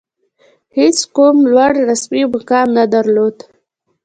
هېڅ 0.77 0.97
کوم 1.15 1.37
لوړ 1.53 1.73
رسمي 1.89 2.23
مقام 2.33 2.67
نه 2.77 2.83
درلود. 2.93 3.37